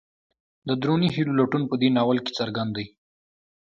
د 0.67 0.69
دروني 0.81 1.09
هیلو 1.15 1.37
لټون 1.39 1.63
په 1.67 1.75
دې 1.81 1.89
ناول 1.97 2.17
کې 2.25 2.31
څرګند 2.39 2.71
دی. 2.77 2.85